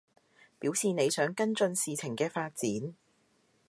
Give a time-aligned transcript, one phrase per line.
[0.57, 2.95] 表示你想跟進事情嘅發展